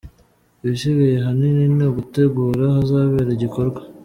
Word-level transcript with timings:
Ibisigaye 0.65 1.15
ahanini 1.19 1.65
ni 1.77 1.83
ugutegura 1.89 2.63
ahazabera 2.67 3.29
igikorwa. 3.33 3.79